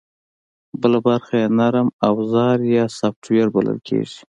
[0.81, 4.19] بله برخه یې نرم اوزار یا سافټویر بلل کېږي